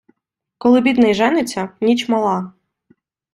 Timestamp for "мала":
2.09-2.51